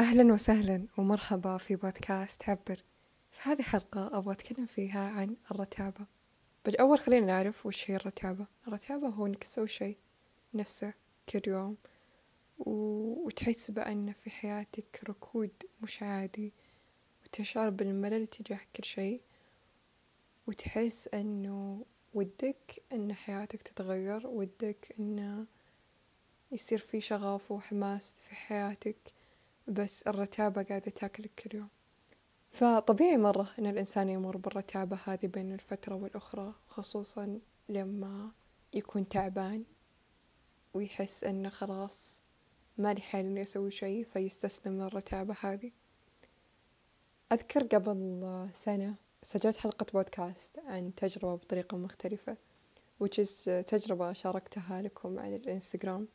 أهلا 0.00 0.32
وسهلا 0.32 0.86
ومرحبا 0.98 1.56
في 1.56 1.76
بودكاست 1.76 2.48
عبر. 2.48 2.84
في 3.30 3.48
هذه 3.48 3.62
حلقة 3.62 4.18
أبغى 4.18 4.32
أتكلم 4.32 4.66
فيها 4.66 5.10
عن 5.10 5.36
الرتابة. 5.50 6.06
بالأول 6.64 6.98
خلينا 6.98 7.26
نعرف 7.26 7.66
وش 7.66 7.90
هي 7.90 7.96
الرتابة. 7.96 8.46
الرتابة 8.66 9.08
هو 9.08 9.26
إنك 9.26 9.44
تسوي 9.44 9.68
شيء 9.68 9.98
نفسه 10.54 10.94
كل 11.28 11.40
يوم. 11.46 11.76
وتحس 12.58 13.70
بأن 13.70 14.12
في 14.12 14.30
حياتك 14.30 15.00
ركود 15.08 15.52
مش 15.82 16.02
عادي 16.02 16.52
وتشعر 17.24 17.70
بالملل 17.70 18.26
تجاه 18.26 18.60
كل 18.76 18.84
شيء 18.84 19.20
وتحس 20.46 21.08
أنه 21.14 21.84
ودك 22.14 22.82
أن 22.92 23.14
حياتك 23.14 23.62
تتغير 23.62 24.26
ودك 24.26 24.94
أن 24.98 25.46
يصير 26.52 26.78
في 26.78 27.00
شغف 27.00 27.52
وحماس 27.52 28.14
في 28.14 28.34
حياتك. 28.34 29.19
بس 29.70 30.02
الرتابة 30.02 30.62
قاعدة 30.62 30.90
تاكلك 30.90 31.30
كل 31.34 31.56
يوم. 31.56 31.68
فطبيعي 32.50 33.16
مرة 33.16 33.48
إن 33.58 33.66
الإنسان 33.66 34.08
يمر 34.08 34.36
بالرتابة 34.36 34.98
هذه 35.04 35.26
بين 35.26 35.52
الفترة 35.52 35.94
والأخرى 35.94 36.54
خصوصا 36.68 37.40
لما 37.68 38.30
يكون 38.74 39.08
تعبان 39.08 39.64
ويحس 40.74 41.24
إنه 41.24 41.48
خلاص 41.48 42.22
ما 42.78 42.94
لي 42.94 43.00
حال 43.00 43.26
إني 43.26 43.42
أسوي 43.42 43.70
شيء 43.70 44.04
فيستسلم 44.04 44.82
للرتابة 44.82 45.36
هذه. 45.40 45.70
أذكر 47.32 47.62
قبل 47.62 48.48
سنة 48.52 48.94
سجلت 49.22 49.56
حلقة 49.56 49.86
بودكاست 49.92 50.58
عن 50.58 50.94
تجربة 50.94 51.34
بطريقة 51.34 51.76
مختلفة 51.76 52.36
which 53.04 53.24
is 53.24 53.44
تجربة 53.66 54.12
شاركتها 54.12 54.82
لكم 54.82 55.18
على 55.18 55.36
الإنستغرام. 55.36 56.08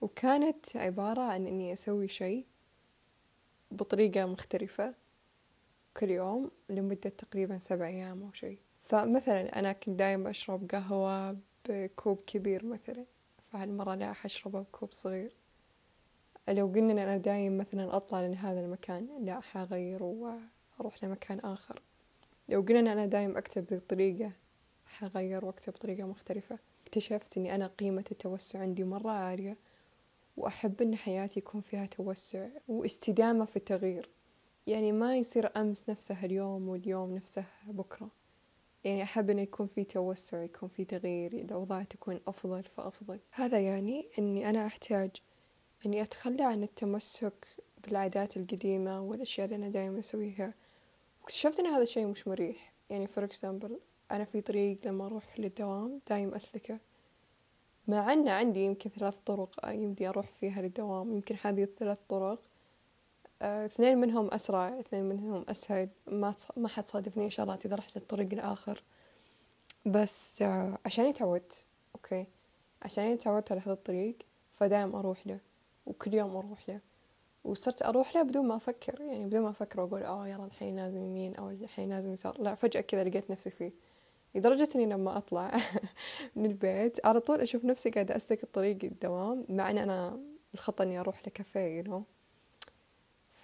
وكانت 0.00 0.76
عبارة 0.76 1.22
عن 1.22 1.46
إني 1.46 1.72
أسوي 1.72 2.08
شيء 2.08 2.46
بطريقة 3.70 4.26
مختلفة 4.26 4.94
كل 5.96 6.10
يوم 6.10 6.50
لمدة 6.68 7.10
تقريبا 7.10 7.58
سبع 7.58 7.86
أيام 7.86 8.22
أو 8.22 8.32
شيء. 8.32 8.58
فمثلا 8.80 9.58
أنا 9.58 9.72
كنت 9.72 9.90
دايما 9.90 10.30
أشرب 10.30 10.70
قهوة 10.70 11.36
بكوب 11.68 12.18
كبير 12.26 12.64
مثلا 12.64 13.04
فهالمرة 13.42 13.94
لا 13.94 14.12
حشربها 14.12 14.60
بكوب 14.60 14.92
صغير. 14.92 15.32
لو 16.48 16.66
قلنا 16.66 16.92
أن 16.92 16.98
أنا 16.98 17.16
دايم 17.16 17.58
مثلا 17.58 17.96
أطلع 17.96 18.20
لهذا 18.20 18.60
المكان 18.60 19.08
لا 19.20 19.40
حغير 19.40 20.02
وأروح 20.02 21.04
لمكان 21.04 21.38
آخر. 21.40 21.82
لو 22.48 22.60
قلنا 22.60 22.80
أن 22.80 22.86
أنا 22.86 23.06
دايم 23.06 23.36
أكتب 23.36 23.66
بذي 23.66 23.76
الطريقة 23.76 24.32
حغير 24.86 25.44
وأكتب 25.44 25.72
بطريقة 25.72 26.06
مختلفة. 26.06 26.58
اكتشفت 26.86 27.38
أني 27.38 27.54
أنا 27.54 27.66
قيمة 27.66 28.04
التوسع 28.10 28.58
عندي 28.58 28.84
مرة 28.84 29.10
عالية. 29.10 29.56
وأحب 30.38 30.82
أن 30.82 30.96
حياتي 30.96 31.40
يكون 31.40 31.60
فيها 31.60 31.86
توسع 31.86 32.48
واستدامة 32.68 33.44
في 33.44 33.56
التغيير. 33.56 34.08
يعني 34.66 34.92
ما 34.92 35.16
يصير 35.16 35.50
أمس 35.56 35.90
نفسه 35.90 36.24
اليوم 36.24 36.68
واليوم 36.68 37.14
نفسه 37.14 37.44
بكرة. 37.66 38.10
يعني 38.84 39.02
أحب 39.02 39.30
أن 39.30 39.38
يكون 39.38 39.66
في 39.66 39.84
توسع 39.84 40.42
يكون 40.42 40.68
في 40.68 40.84
تغيير 40.84 41.32
الأوضاع 41.32 41.82
تكون 41.82 42.20
أفضل 42.26 42.62
فأفضل. 42.62 43.18
هذا 43.30 43.60
يعني 43.60 44.06
أني 44.18 44.50
أنا 44.50 44.66
أحتاج 44.66 45.10
أني 45.86 46.02
أتخلى 46.02 46.44
عن 46.44 46.62
التمسك 46.62 47.46
بالعادات 47.84 48.36
القديمة 48.36 49.00
والأشياء 49.00 49.44
اللي 49.44 49.56
أنا 49.56 49.68
دايما 49.68 49.98
أسويها. 49.98 50.54
واكتشفت 51.20 51.60
أن 51.60 51.66
هذا 51.66 51.82
الشيء 51.82 52.06
مش 52.06 52.28
مريح. 52.28 52.72
يعني 52.90 53.06
for 53.06 53.24
example 53.24 53.80
أنا 54.10 54.24
في 54.24 54.40
طريق 54.40 54.86
لما 54.86 55.06
أروح 55.06 55.40
للدوام 55.40 56.00
دايم 56.08 56.34
أسلكه. 56.34 56.78
مع 57.88 58.12
أن 58.12 58.28
عندي 58.28 58.64
يمكن 58.64 58.90
ثلاث 58.90 59.14
طرق 59.26 59.50
يمدي 59.68 60.08
أروح 60.08 60.26
فيها 60.26 60.62
للدوام. 60.62 61.12
يمكن 61.12 61.36
هذه 61.42 61.62
الثلاث 61.62 61.98
طرق 62.08 62.38
آه، 63.42 63.66
اثنين 63.66 63.98
منهم 63.98 64.28
أسرع 64.30 64.80
اثنين 64.80 65.04
منهم 65.04 65.44
أسهل. 65.48 65.88
ما 66.06 66.34
ما 66.56 66.68
حتصادفني 66.68 67.26
إشارات 67.26 67.66
إذا 67.66 67.76
رحت 67.76 67.96
للطريق 67.98 68.28
الآخر. 68.32 68.82
بس 69.86 70.42
آه، 70.42 70.78
عشان 70.84 71.12
تعودت 71.14 71.66
okay؟ 71.94 72.26
عشان 72.82 73.18
تعودت 73.18 73.52
على 73.52 73.60
هذا 73.60 73.72
الطريق 73.72 74.16
فدايم 74.52 74.96
أروح 74.96 75.26
له. 75.26 75.38
وكل 75.86 76.14
يوم 76.14 76.36
أروح 76.36 76.68
له. 76.68 76.80
وصرت 77.44 77.82
أروح 77.82 78.16
له 78.16 78.22
بدون 78.22 78.46
ما 78.48 78.56
أفكر. 78.56 79.00
يعني 79.00 79.24
بدون 79.24 79.40
ما 79.40 79.50
أفكر 79.50 79.80
وأقول 79.80 80.02
آه 80.02 80.28
يلا 80.28 80.44
الحين 80.44 80.76
لازم 80.76 81.04
يمين 81.04 81.34
أو 81.36 81.50
الحين 81.50 81.90
لازم 81.90 82.12
يسار. 82.12 82.40
لا 82.42 82.54
فجأة 82.54 82.80
كذا 82.80 83.04
لقيت 83.04 83.30
نفسي 83.30 83.50
فيه. 83.50 83.72
لدرجة 84.38 84.68
إني 84.74 84.86
لما 84.86 85.16
أطلع 85.16 85.52
من 86.36 86.46
البيت 86.46 87.06
على 87.06 87.20
طول 87.20 87.40
أشوف 87.40 87.64
نفسي 87.64 87.90
قاعدة 87.90 88.16
أسلك 88.16 88.42
الطريق 88.42 88.78
الدوام 88.84 89.44
مع 89.48 89.70
إن 89.70 89.78
أنا 89.78 90.20
الخطة 90.54 90.82
إني 90.82 91.00
أروح 91.00 91.26
لكافيه 91.26 91.82
you 91.82 91.86
know. 91.86 92.02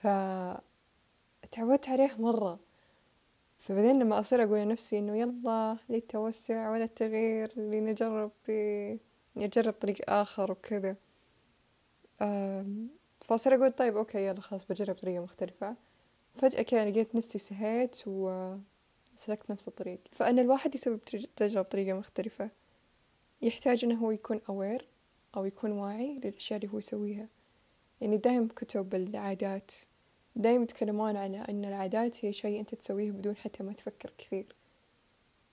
فتعودت 0.03 1.88
عليه 1.88 2.15
مرة. 2.19 2.59
فبعدين 3.59 3.99
لما 3.99 4.21
أصير 4.21 4.44
أقول 4.44 4.59
لنفسي 4.59 4.99
إنه 4.99 5.16
يلا 5.19 5.77
للتوسع 5.88 6.71
ولا 6.71 6.84
التغيير 6.84 7.53
لنجرب 7.56 8.31
نجرب 9.37 9.72
طريق 9.72 10.10
آخر 10.10 10.53
وكذا. 10.53 10.97
فأصير 13.21 13.54
أقول 13.54 13.71
طيب 13.71 13.97
أوكي 13.97 14.27
يلا 14.27 14.41
خلاص 14.41 14.65
بجرب 14.65 14.94
طريقة 14.94 15.22
مختلفة. 15.22 15.77
فجأة 16.34 16.62
كذا 16.62 16.91
لقيت 16.91 17.15
نفسي 17.15 17.38
سهيت 17.38 18.09
وسلكت 19.15 19.51
نفس 19.51 19.69
الطريق. 19.69 20.01
فأن 20.13 20.39
الواحد 20.39 20.75
يسوي 20.75 20.99
تجربة 21.37 21.69
بطريقة 21.69 21.99
مختلفة. 21.99 22.51
يحتاج 23.43 23.85
إنه 23.85 23.95
هو 23.95 24.11
يكون 24.11 24.41
أوير 24.49 24.89
أو 25.37 25.45
يكون 25.45 25.73
واعي 25.73 26.21
للأشياء 26.25 26.61
اللي 26.61 26.73
هو 26.73 26.79
يسويها. 26.79 27.29
يعني 28.01 28.17
دايم 28.17 28.49
كتب 28.49 28.95
العادات. 28.95 29.71
دايم 30.37 30.63
يتكلمون 30.63 31.17
عن 31.17 31.35
أن 31.35 31.65
العادات 31.65 32.25
هي 32.25 32.33
شيء 32.33 32.61
أنت 32.61 32.75
تسويه 32.75 33.11
بدون 33.11 33.37
حتى 33.37 33.63
ما 33.63 33.73
تفكر 33.73 34.13
كثير. 34.19 34.55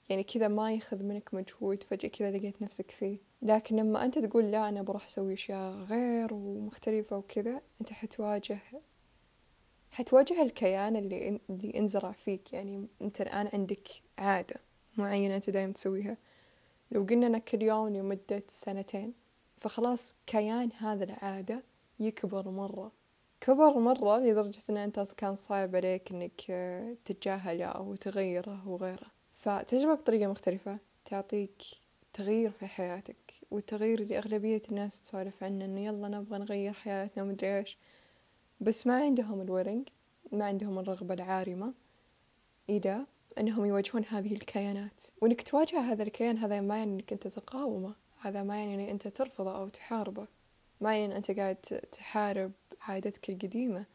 يعني 0.10 0.24
كذا 0.24 0.48
ما 0.48 0.74
ياخذ 0.74 1.04
منك 1.04 1.34
مجهود 1.34 1.84
فجأة 1.84 2.10
كذا 2.10 2.32
لقيت 2.32 2.62
نفسك 2.62 2.92
فيه. 2.92 3.18
لكن 3.42 3.76
لما 3.76 4.06
أنت 4.06 4.20
تقول 4.20 4.52
لا 4.52 4.70
أنا 4.70 4.82
بروح 4.82 5.06
أسوي 5.06 5.34
أشياء 5.34 5.72
غير 5.72 6.34
ومختلفة 6.34 7.18
وكذا 7.18 7.62
أنت 7.82 7.94
حتواجه 7.94 8.60
حتواجه 9.92 10.42
الكيان 10.42 10.96
اللي 10.96 11.40
اللي 11.50 11.80
انزرع 11.80 12.12
فيك 12.12 12.54
يعني 12.54 12.88
أنت 13.02 13.22
الآن 13.22 13.50
عندك 13.54 13.88
عادة 14.18 14.56
معينة 14.98 15.36
أنت 15.36 15.50
دايم 15.50 15.72
تسويها. 15.72 16.18
لو 16.92 17.04
قلنا 17.04 17.28
أنا 17.28 17.38
كل 17.38 17.62
يوم 17.62 17.90
لمدة 17.90 18.44
سنتين 18.48 19.14
فخلاص 19.58 20.16
كيان 20.28 20.70
هذا 20.78 21.04
العادة 21.04 21.64
يكبر 22.00 22.50
مرة. 22.50 22.92
كبر 23.42 23.80
مرة 23.80 24.20
لدرجة 24.20 24.62
أن 24.70 24.78
أنت 24.78 25.14
كان 25.18 25.36
صعب 25.36 25.76
عليك 25.76 26.12
أنك 26.12 26.42
تتجاهله 27.06 27.66
أو 27.66 27.96
تغيره 27.96 28.68
وغيره. 28.68 29.08
فتجربة 29.34 29.94
بطريقة 29.94 30.32
مختلفة 30.32 30.78
تعطيك 31.06 31.62
تغيير 32.14 32.52
في 32.52 32.68
حياتك 32.68 33.34
والتغيير 33.52 34.00
اللي 34.00 34.18
أغلبية 34.18 34.62
الناس 34.70 35.02
تسولف 35.02 35.44
عنه 35.44 35.66
إنه 35.66 35.86
يلا 35.86 36.08
نبغى 36.08 36.40
نغير 36.40 36.74
حياتنا 36.74 37.24
ومدري 37.24 37.58
إيش. 37.58 37.78
بس 38.62 38.88
ما 38.88 38.96
عندهم 38.96 39.42
الورنج 39.42 39.88
ما 40.32 40.46
عندهم 40.46 40.80
الرغبة 40.80 41.14
العارمة. 41.14 41.74
إلى 42.70 43.06
أنهم 43.38 43.66
يواجهون 43.66 44.06
هذه 44.10 44.34
الكيانات. 44.34 45.02
وإنك 45.22 45.42
تواجه 45.42 45.80
هذا 45.80 46.04
الكيان 46.04 46.38
هذا 46.38 46.62
ما 46.62 46.78
يعني 46.78 46.94
إنك 46.94 47.14
أنت 47.14 47.28
تقاومه. 47.28 47.96
هذا 48.22 48.44
ما 48.44 48.58
يعني 48.58 48.84
إنك 48.84 48.90
أنت 48.90 49.08
ترفضه 49.08 49.58
أو 49.58 49.68
تحاربه. 49.68 50.28
ما 50.82 50.92
يعني 50.92 51.06
إن 51.06 51.12
أنت 51.12 51.32
قاعد 51.32 51.56
تحارب 51.92 52.52
عادتك 52.82 53.30
القديمة. 53.30 53.86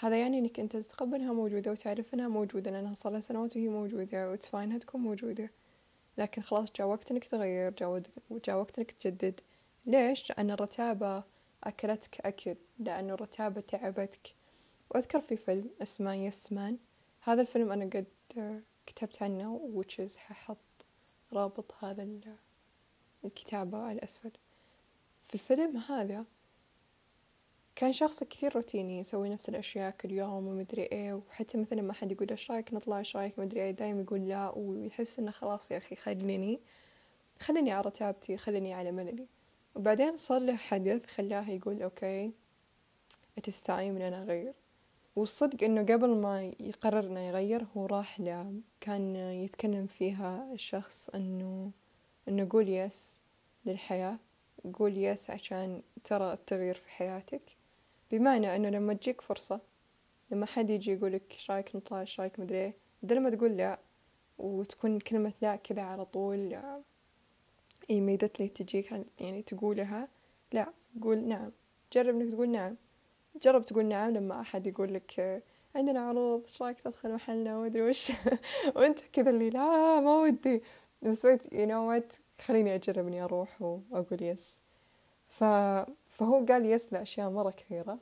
هذا 0.00 0.20
يعني 0.20 0.38
إنك 0.38 0.60
أنت 0.60 0.76
تتقبلها 0.76 1.32
موجودة 1.32 1.70
وتعرف 1.70 2.14
إنها 2.14 2.28
موجودة 2.28 2.70
لأنها 2.70 2.94
صار 2.94 3.12
لها 3.12 3.20
سنوات 3.20 3.56
وهي 3.56 3.68
موجودة 3.68 4.30
وتفاين 4.30 4.64
إنها 4.64 4.78
تكون 4.78 5.00
موجودة. 5.00 5.50
لكن 6.18 6.42
خلاص 6.42 6.72
جاء 6.72 6.86
وقت 6.86 7.10
إنك 7.10 7.24
تغير 7.24 7.70
جاء 8.44 8.58
وقت 8.58 8.78
إنك 8.78 8.92
تجدد. 8.92 9.40
ليش؟ 9.86 10.30
لأن 10.30 10.50
الرتابة 10.50 11.24
أكلتك 11.64 12.20
أكل 12.26 12.56
لأن 12.78 13.10
الرتابة 13.10 13.60
تعبتك. 13.60 14.34
وأذكر 14.90 15.20
في 15.20 15.36
فيلم 15.36 15.70
اسمه 15.82 16.14
يس 16.14 16.52
مان 16.52 16.78
هذا 17.20 17.40
الفيلم 17.40 17.72
أنا 17.72 17.84
قد 17.84 18.06
كتبت 18.86 19.22
عنه 19.22 19.82
is 20.00 20.16
ححط 20.16 20.58
رابط 21.32 21.74
هذا 21.84 22.08
الكتابة 23.24 23.78
على 23.78 23.98
الأسفل. 23.98 24.32
في 25.22 25.34
الفيلم 25.34 25.76
هذا 25.76 26.24
كان 27.78 27.92
شخص 27.92 28.24
كثير 28.24 28.54
روتيني 28.56 28.98
يسوي 28.98 29.28
نفس 29.28 29.48
الأشياء 29.48 29.90
كل 29.90 30.12
يوم 30.12 30.46
ومدري 30.46 30.82
إيه 30.82 31.14
وحتى 31.14 31.58
مثلا 31.58 31.82
ما 31.82 31.92
حد 31.92 32.12
يقول 32.12 32.30
إيش 32.30 32.50
رأيك 32.50 32.74
نطلع 32.74 32.98
إيش 32.98 33.16
رأيك 33.16 33.38
مدري 33.38 33.62
إيه 33.62 33.70
دايم 33.70 34.00
يقول 34.00 34.28
لا 34.28 34.52
ويحس 34.56 35.18
إنه 35.18 35.30
خلاص 35.30 35.70
يا 35.70 35.76
أخي 35.78 35.96
خليني 35.96 36.60
خليني 37.40 37.72
على 37.72 37.86
رتابتي 37.86 38.36
خليني 38.36 38.74
على 38.74 38.92
مللي. 38.92 39.26
وبعدين 39.78 40.16
صار 40.16 40.40
له 40.40 40.56
حدث 40.56 41.06
خلاه 41.06 41.50
يقول 41.50 41.82
أوكي 41.82 42.32
time 43.40 43.70
إن 43.70 44.02
أنا 44.02 44.22
أغير. 44.22 44.54
والصدق 45.16 45.64
إنه 45.64 45.80
قبل 45.82 46.08
ما 46.08 46.52
يقرر 46.60 47.06
إنه 47.06 47.20
يغير 47.20 47.66
هو 47.76 47.86
راح 47.86 48.20
له 48.20 48.54
كان 48.80 49.16
يتكلم 49.16 49.86
فيها 49.86 50.52
الشخص 50.52 51.10
إنه 51.10 51.70
إنه 52.28 52.46
قول 52.50 52.68
يس 52.68 53.20
للحياة 53.66 54.18
قول 54.74 54.96
يس 54.96 55.30
عشان 55.30 55.82
ترى 56.04 56.32
التغيير 56.32 56.74
في 56.74 56.90
حياتك. 56.90 57.42
بمعنى 58.10 58.56
أنه 58.56 58.68
لما 58.68 58.94
تجيك 58.94 59.20
فرصة 59.20 59.60
لما 60.30 60.46
حد 60.46 60.70
يجي 60.70 60.92
يقولك 60.92 61.22
إيش 61.32 61.50
رأيك 61.50 61.76
نطلع 61.76 62.00
إيش 62.00 62.20
رأيك 62.20 62.40
مدري 62.40 62.58
إيه 62.58 62.74
بدل 63.02 63.20
ما 63.20 63.30
تقول 63.30 63.56
لا 63.56 63.78
وتكون 64.38 64.98
كلمة 64.98 65.32
لا 65.42 65.56
كذا 65.56 65.82
على 65.82 66.04
طول 66.04 66.58
إيميدتلي 67.90 68.48
تجيك 68.48 68.92
يعني 69.20 69.42
تقولها. 69.42 70.08
لا 70.52 70.72
قول 71.02 71.28
نعم. 71.28 71.52
جرب 71.92 72.14
إنك 72.20 72.32
تقول 72.32 72.48
نعم. 72.50 72.76
جرب 73.42 73.64
تقول 73.64 73.86
نعم 73.86 74.10
لما 74.10 74.40
أحد 74.40 74.66
يقول 74.66 74.94
لك 74.94 75.42
عندنا 75.74 76.00
عروض 76.00 76.40
إيش 76.40 76.62
رأيك 76.62 76.80
تدخل 76.80 77.14
محلنا؟ 77.14 77.58
ومدري 77.58 77.82
وش. 77.82 78.12
وأنت 78.76 79.00
كذا 79.12 79.30
اللي 79.30 79.50
لا 79.50 80.00
ما 80.00 80.20
ودي. 80.20 80.62
بس 81.02 81.24
wait 81.24 81.52
you 81.52 81.66
know 81.66 81.88
what 81.88 82.12
خليني 82.40 82.74
أجرب 82.74 83.06
إني 83.06 83.24
أروح 83.24 83.62
وأقول 83.62 84.22
yes 84.22 84.60
ف... 85.28 85.44
فهو 86.08 86.44
قال 86.48 86.66
yes 86.66 86.92
لأشياء 86.92 87.30
مرة 87.30 87.50
كثيرة. 87.50 87.98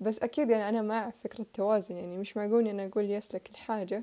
بس 0.00 0.18
أكيد 0.22 0.50
يعني 0.50 0.68
أنا 0.68 0.82
مع 0.82 1.10
فكرة 1.10 1.40
التوازن 1.40 1.96
يعني 1.96 2.18
مش 2.18 2.36
معقول 2.36 2.68
إني 2.68 2.86
أقول 2.86 3.10
yes 3.10 3.34
لكل 3.34 3.56
حاجة. 3.56 4.02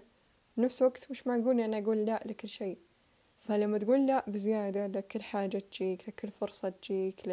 بنفس 0.57 0.81
الوقت 0.81 1.11
مش 1.11 1.27
معقول 1.27 1.59
إني 1.61 1.83
أقول 1.83 2.05
لا 2.05 2.23
لكل 2.25 2.49
شيء. 2.49 2.77
فلما 3.47 3.77
تقول 3.77 4.07
لا 4.07 4.23
بزيادة 4.27 4.87
لكل 4.87 5.21
حاجة 5.21 5.57
تجيك 5.57 6.09
لكل 6.09 6.31
فرصة 6.31 6.69
تجيك 6.69 7.27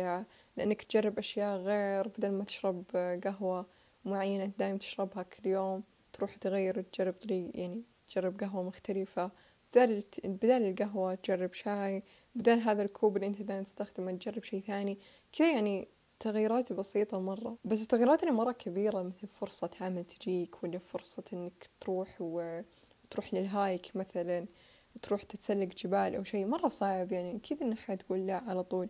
لأنك 0.57 0.83
تجرب 0.83 1.19
أشياء 1.19 1.59
غير 1.59 2.09
بدل 2.09 2.31
ما 2.33 2.45
تجرب 2.45 2.85
قهوة 3.25 3.67
معينة 4.05 4.53
دايم 4.59 4.77
تشربها 4.77 5.23
كل 5.23 5.49
يوم 5.49 5.83
تروح 6.13 6.37
تغير 6.37 6.81
تجرب 6.83 7.13
طريق 7.13 7.51
يعني 7.55 7.83
تجرب 8.09 8.41
قهوة 8.41 8.63
مختلفة. 8.63 9.31
بدال 9.73 10.03
بدال 10.25 10.63
القهوة 10.63 11.15
تجرب 11.15 11.53
شاي 11.53 12.03
بدال 12.35 12.61
هذا 12.61 12.83
الكوب 12.83 13.17
اللي 13.17 13.27
أنت 13.27 13.43
دايم 13.43 13.63
تستخدمه 13.65 14.13
تجرب 14.13 14.45
شي 14.45 14.61
ثاني. 14.61 14.99
كذا 15.33 15.51
يعني 15.53 15.89
تغييرات 16.21 16.73
بسيطة 16.73 17.21
مرة. 17.21 17.57
بس 17.65 17.83
التغييرات 17.83 18.23
اللي 18.23 18.35
مرة 18.35 18.53
كبيرة 18.53 19.03
مثل 19.03 19.27
فرصة 19.27 19.71
عمل 19.81 20.05
تجيك 20.05 20.63
ولا 20.63 20.79
فرصة 20.79 21.25
إنك 21.33 21.67
تروح 21.81 22.17
وتروح 22.21 23.35
للهايك 23.35 23.97
مثلا. 23.97 24.47
تروح 25.03 25.23
تتسلق 25.23 25.69
جبال 25.69 26.15
أو 26.15 26.23
شيء 26.23 26.47
مرة 26.47 26.69
صعب 26.69 27.13
يعني 27.13 27.37
أكيد 27.37 27.63
إن 27.63 27.77
حتقول 27.77 28.27
لا 28.27 28.37
على 28.37 28.63
طول. 28.63 28.89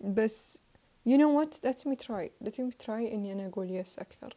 بس 0.00 0.62
you 1.08 1.12
know 1.12 1.42
what 1.42 1.70
let 1.70 1.78
me 1.90 1.94
try 2.06 2.30
let 2.44 2.54
me 2.54 2.86
try 2.86 2.90
إني 2.90 3.32
أنا 3.32 3.46
أقول 3.46 3.84
yes 3.84 3.98
أكثر. 3.98 4.36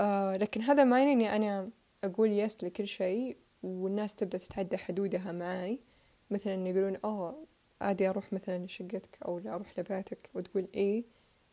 آه 0.00 0.36
لكن 0.36 0.62
هذا 0.62 0.84
ما 0.84 0.98
يعني 0.98 1.12
إني 1.12 1.36
أنا 1.36 1.70
أقول 2.04 2.32
يس 2.32 2.64
لكل 2.64 2.86
شيء 2.86 3.36
والناس 3.62 4.14
تبدأ 4.14 4.38
تتعدى 4.38 4.78
حدودها 4.78 5.32
معاي. 5.32 5.78
مثلا 6.30 6.68
يقولون 6.68 6.96
أوه 7.04 7.46
عادي 7.80 8.08
أروح 8.08 8.32
مثلا 8.32 8.64
لشقتك 8.64 9.18
أو 9.24 9.38
لا 9.38 9.54
أروح 9.54 9.78
لبيتك. 9.78 10.30
وتقول 10.34 10.68
إيه. 10.74 11.04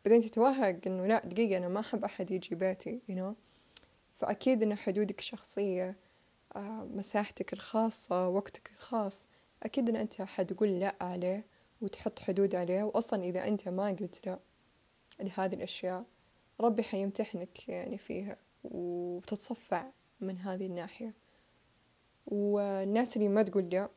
بعدين 0.04 0.20
تتوهق 0.20 0.80
إنه 0.86 1.06
لا 1.06 1.26
دقيقة 1.26 1.56
أنا 1.56 1.68
ما 1.68 1.80
أحب 1.80 2.04
أحد 2.04 2.30
يجي 2.30 2.54
بيتي 2.54 3.00
you 3.10 3.14
know. 3.14 3.34
فأكيد 4.18 4.62
إن 4.62 4.74
حدودك 4.74 5.18
الشخصية 5.18 5.88
آه 5.88 5.94
مساحتك 6.94 7.52
الخاصة 7.52 8.28
وقتك 8.28 8.70
الخاص 8.76 9.28
أكيد 9.62 9.88
إن 9.88 9.96
أنت 9.96 10.22
حتقول 10.22 10.80
لا 10.80 10.94
عليه 11.00 11.46
وتحط 11.80 12.18
حدود 12.18 12.54
عليه 12.54 12.82
وأصلا 12.82 13.22
إذا 13.24 13.48
أنت 13.48 13.68
ما 13.68 13.88
قلت 13.88 14.26
لا 14.26 14.38
لهذه 15.20 15.54
الأشياء 15.54 16.04
ربي 16.60 16.82
حيمتحنك 16.82 17.68
يعني 17.68 17.98
فيها 17.98 18.36
وتتصفع 18.64 19.90
من 20.20 20.38
هذه 20.38 20.66
الناحية. 20.66 21.14
والناس 22.26 23.16
اللي 23.16 23.28
ما 23.28 23.42
تقول 23.42 23.68
لا 23.68 23.88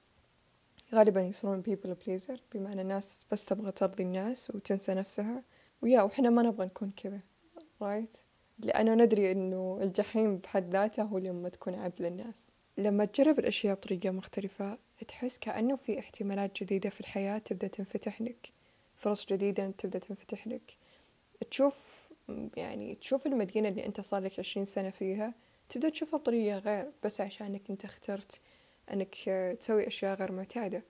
غالبا 0.94 1.22
يصيرون 1.22 1.63
people 1.63 2.06
pleaser 2.06 2.40
بمعنى 2.54 2.81
الناس 2.81 3.25
بس 3.31 3.46
تبغى 3.46 3.72
ترضي 3.72 4.04
الناس 4.04 4.52
وتنسى 4.56 4.94
نفسها. 4.94 5.44
ويا 5.81 6.02
وإحنا 6.02 6.30
ما 6.30 6.42
نبغى 6.42 6.66
نكون 6.66 6.92
كذا 6.92 7.19
رايت 7.81 8.18
لأنه 8.66 8.96
ندري 8.96 9.31
إنه 9.31 9.80
الجحيم 9.81 10.38
بحد 10.38 10.72
ذاته 10.72 11.04
هو 11.04 11.18
لما 11.18 11.50
تكون 11.50 11.75
عبد 11.75 12.02
للناس. 12.02 12.52
لما 12.78 13.06
تجرب 13.06 13.40
الأشياء 13.40 13.75
بطريقة 13.75 14.12
مختلفة 14.12 14.78
تحس 15.08 15.40
كأنه 15.40 15.75
في 15.75 16.00
احتمالات 16.00 16.63
جديدة 16.63 16.90
في 16.90 17.02
الحياة 17.02 17.38
تبدأ 17.38 17.68
تنفتح 17.68 18.22
لك. 18.22 18.50
فرص 18.96 19.25
جديدة 19.25 19.72
تبدأ 19.78 20.00
تنفتح 20.00 20.48
لك. 20.48 20.78
تشوف 21.52 22.10
يعني 22.58 22.96
تشوف 22.96 23.28
المدينة 23.28 23.69
اللي 23.69 23.86
أنت 23.86 24.02
صار 24.02 24.22
لك 24.22 24.40
عشرين 24.40 24.66
سنة 24.66 24.90
فيها 24.90 25.34
تبدأ 25.69 25.90
تشوفها 25.90 26.19
بطريقة 26.19 26.58
غير 26.58 26.92
بس 27.04 27.22
عشانك 27.22 27.62
أنت 27.69 27.86
اخترت 27.86 28.42
أنك 28.94 29.16
تسوي 29.60 29.88
أشياء 29.88 30.18
غير 30.18 30.31
معتادة. 30.31 30.84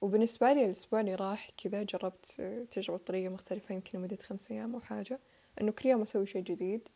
وبالنسبة 0.00 0.52
لي 0.52 0.64
الأسبوع 0.64 1.00
اللي 1.00 1.14
راح 1.14 1.50
كذا 1.50 1.82
جربت 1.82 2.26
تجربة 2.70 2.98
بطريقة 2.98 3.28
مختلفة 3.32 3.74
يمكن 3.74 3.98
لمدة 3.98 4.16
خمس 4.16 4.50
أيام 4.50 4.74
أو 4.74 4.80
حاجة 4.80 5.20
إنه 5.60 5.72
كل 5.72 5.88
يوم 5.88 6.02
أسوي 6.02 6.26
شيء 6.26 6.42
جديد. 6.42 6.88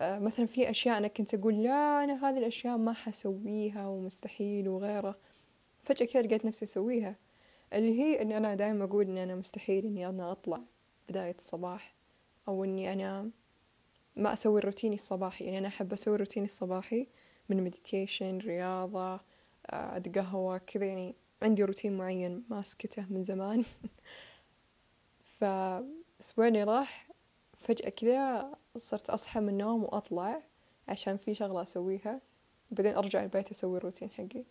آه، 0.00 0.18
مثلا 0.18 0.46
في 0.46 0.70
أشياء 0.70 0.98
أنا 0.98 1.08
كنت 1.08 1.34
أقول 1.34 1.62
لا 1.62 2.04
أنا 2.04 2.28
هذه 2.28 2.38
الأشياء 2.38 2.76
ما 2.76 2.92
حسويها 2.92 3.86
ومستحيل 3.86 4.68
وغيره. 4.68 5.18
فجأة 5.82 6.06
كذا 6.06 6.22
لقيت 6.22 6.44
نفسي 6.44 6.64
أسويها. 6.64 7.16
اللي 7.72 8.00
هي 8.00 8.22
إني 8.22 8.36
أنا 8.36 8.54
دائما 8.54 8.84
أقول 8.84 9.04
إني 9.08 9.22
أنا 9.22 9.34
مستحيل 9.34 9.86
إني 9.86 10.08
أنا 10.08 10.32
أطلع 10.32 10.60
بداية 11.08 11.34
الصباح 11.38 11.94
أو 12.48 12.64
إني 12.64 12.92
أنا 12.92 13.30
ما 14.16 14.32
أسوي 14.32 14.58
الروتيني 14.60 14.94
الصباحي. 14.94 15.44
يعني 15.44 15.58
أنا 15.58 15.68
أحب 15.68 15.92
أسوي 15.92 16.14
الروتيني 16.14 16.46
الصباحي 16.46 17.06
من 17.48 17.64
مديتيشن 17.64 18.38
رياضة 18.38 19.14
آه، 19.14 19.96
أتقهوى 19.96 20.58
كذا 20.58 20.86
يعني 20.86 21.14
عندي 21.42 21.64
روتين 21.64 21.96
معين 21.96 22.44
ماسكته 22.50 23.06
من 23.10 23.22
زمان. 23.22 23.64
فأسبوع 25.38 26.48
اللي 26.48 26.64
راح 26.64 27.08
فجأة 27.60 27.88
كذا 27.88 28.52
صرت 28.76 29.10
أصحى 29.10 29.40
من 29.40 29.48
النوم 29.48 29.84
وأطلع 29.84 30.42
عشان 30.88 31.16
في 31.16 31.34
شغلة 31.34 31.62
أسويها 31.62 32.20
وبعدين 32.72 32.94
أرجع 32.94 33.22
البيت 33.22 33.50
أسوي 33.50 33.78
الروتين 33.78 34.10
حقي. 34.10 34.44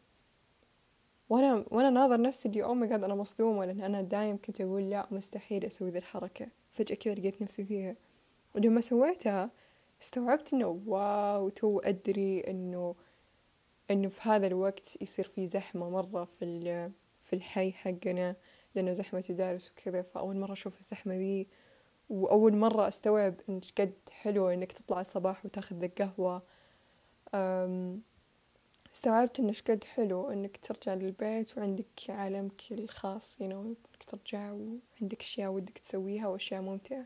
وأنا 1.29 1.65
وأنا 1.71 1.89
ناظر 1.89 2.21
نفسي 2.21 2.49
اللي 2.49 2.63
oh 2.63 2.73
my 2.73 2.95
أنا 2.95 3.15
مصدومه 3.15 3.65
لأن 3.65 3.81
أنا 3.81 4.01
دايم 4.01 4.37
كنت 4.37 4.61
أقول 4.61 4.89
لا 4.89 5.07
مستحيل 5.11 5.65
أسوي 5.65 5.89
ذي 5.89 5.97
الحركة. 5.97 6.47
فجأة 6.71 6.95
كذا 6.95 7.13
لقيت 7.13 7.41
نفسي 7.41 7.65
فيها. 7.65 7.95
ولما 8.55 8.81
سويتها 8.81 9.49
استوعبت 10.01 10.53
إنه 10.53 10.81
wow 10.87 11.49
تو 11.49 11.79
أدري 11.79 12.39
إنه 12.39 12.95
إنه 13.91 14.09
في 14.09 14.29
هذا 14.29 14.47
الوقت 14.47 15.01
يصير 15.01 15.27
في 15.27 15.45
زحمة 15.45 15.89
مرة 15.89 16.23
في 16.23 16.91
في 17.21 17.33
الحي 17.35 17.71
حقنا 17.71 18.35
لأنه 18.75 18.91
زحمة 18.91 19.23
مدارس 19.29 19.71
وكذا. 19.71 20.01
فأول 20.01 20.35
مرة 20.35 20.53
أشوف 20.53 20.77
الزحمة 20.77 21.15
ذي 21.15 21.47
وأول 22.09 22.55
مرة 22.55 22.87
أستوعب 22.87 23.35
ان 23.49 23.61
قد 23.77 23.93
حلو 24.11 24.49
إنك 24.49 24.71
تطلع 24.71 25.01
الصباح 25.01 25.45
وتاخذ 25.45 25.83
لك 25.83 26.01
قهوه 26.01 26.41
استوعبت 28.93 29.39
إنه 29.39 29.53
قد 29.67 29.83
حلو 29.83 30.31
إنك 30.31 30.57
ترجع 30.57 30.93
للبيت 30.93 31.57
وعندك 31.57 31.85
عالمك 32.09 32.61
الخاص 32.71 33.37
know 33.37 33.41
إنك 33.41 34.03
ترجع 34.07 34.51
وعندك 34.51 35.21
أشياء 35.21 35.51
ودك 35.51 35.77
تسويها 35.77 36.27
وأشياء 36.27 36.61
ممتعة. 36.61 37.05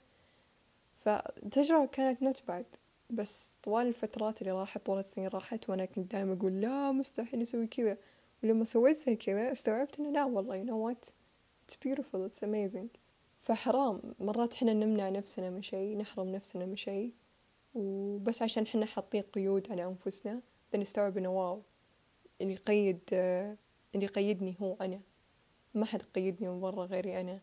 فالتجربة 1.05 1.85
كانت 1.85 2.21
نوت 2.21 2.43
بعد 2.47 2.65
بس 3.11 3.57
طوال 3.63 3.87
الفترات 3.87 4.41
اللي 4.41 4.51
راحت 4.51 4.85
طول 4.85 4.99
السنين 4.99 5.27
راحت 5.27 5.69
وأنا 5.69 5.85
كنت 5.85 6.11
دائما 6.11 6.33
أقول 6.33 6.61
لا 6.61 6.91
مستحيل 6.91 7.41
أسوي 7.41 7.67
كذا. 7.67 7.97
ولما 8.43 8.63
سويت 8.63 8.97
زي 8.97 9.15
كذا 9.15 9.51
استوعبت 9.51 9.99
إنه 9.99 10.11
لا 10.11 10.25
والله 10.25 10.63
you 10.63 10.67
know 10.67 10.93
what 10.93 11.09
it's 11.67 11.75
beautiful 11.75 12.29
it's 12.29 12.43
amazing. 12.43 12.87
فحرام. 13.37 14.01
مرات 14.19 14.53
إحنا 14.53 14.73
نمنع 14.73 15.09
نفسنا 15.09 15.49
من 15.49 15.61
شيء 15.61 15.97
نحرم 15.97 16.29
نفسنا 16.29 16.65
من 16.65 16.75
شيء. 16.75 17.13
وبس 17.73 18.41
عشان 18.41 18.63
إحنا 18.63 18.85
حاطين 18.85 19.21
قيود 19.21 19.71
على 19.71 19.85
أنفسنا 19.85 20.41
بنستوعب 20.73 21.17
إنه 21.17 21.29
واو. 21.29 21.61
اللي 22.41 22.53
يقيد 22.53 22.99
اللي 23.11 24.05
يقيدني 24.05 24.55
هو 24.61 24.75
أنا. 24.81 25.01
ما 25.73 25.85
حد 25.85 26.01
قيدني 26.01 26.49
من 26.49 26.59
برا 26.59 26.85
غيري 26.85 27.21
أنا. 27.21 27.39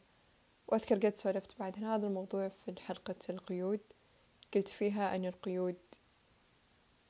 وأذكر 0.69 0.99
قد 1.07 1.15
سولفت 1.15 1.59
بعد 1.59 1.85
هذا 1.85 2.07
الموضوع 2.07 2.49
في 2.49 2.81
حلقة 2.81 3.15
القيود. 3.31 3.81
قلت 4.55 4.69
فيها 4.69 5.17
أن 5.17 5.27
القيود 5.27 5.77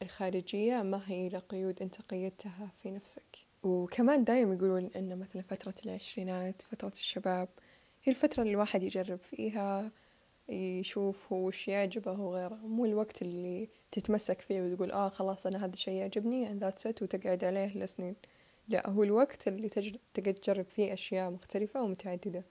الخارجية 0.02 0.83
ما 0.83 1.02
هي 1.07 1.26
إلا 1.26 1.38
قيود 1.38 1.83
أنت 1.83 2.02
قيدتها 2.02 2.71
في 2.83 2.90
نفسك. 2.90 3.38
وكمان 3.62 4.25
دايم 4.25 4.52
يقولون 4.52 4.90
أن 4.97 5.18
مثلا 5.18 5.42
فترة 5.42 5.75
العشرينات 5.87 6.62
فترة 6.62 6.88
الشباب 6.88 7.49
هي 8.04 8.12
الفترة 8.12 8.42
اللي 8.42 8.52
الواحد 8.52 8.83
يجرب 8.83 9.18
فيها 9.18 9.90
يشوف 10.49 11.33
هو 11.33 11.47
وش 11.47 11.68
يعجبه 11.68 12.12
وغيره. 12.21 12.54
مو 12.54 12.85
الوقت 12.85 13.23
اللي 13.23 13.68
تتمسك 13.92 14.40
فيه 14.40 14.62
وتقول 14.62 14.90
آه 14.92 15.09
خلاص 15.09 15.47
أنا 15.47 15.64
هذا 15.64 15.73
الشيء 15.73 15.95
يعجبني 15.95 16.49
and 16.49 16.62
that's 16.62 16.90
it 16.90 17.02
وتقعد 17.02 17.45
عليه 17.45 17.76
لسنين. 17.78 18.16
لا 18.68 18.90
هو 18.90 19.02
الوقت 19.02 19.49
اللي 19.49 19.68
تقعد 20.14 20.35
تجرب 20.35 20.64
فيه 20.64 20.92
أشياء 20.92 21.30
مختلفة 21.30 21.83
ومتعددة. 21.83 22.45